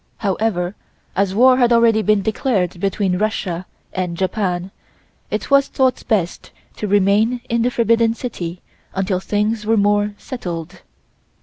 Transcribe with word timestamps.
However, 0.17 0.73
as 1.15 1.35
war 1.35 1.57
had 1.57 1.71
already 1.71 2.01
been 2.01 2.23
declared 2.23 2.79
between 2.79 3.19
Russia 3.19 3.67
and 3.93 4.17
Japan 4.17 4.71
it 5.29 5.51
was 5.51 5.67
thought 5.67 6.01
best 6.07 6.49
to 6.77 6.87
remain 6.87 7.41
in 7.49 7.61
the 7.61 7.69
Forbidden 7.69 8.15
City 8.15 8.63
until 8.95 9.19
things 9.19 9.63
were 9.63 9.77
more 9.77 10.15
settled. 10.17 10.81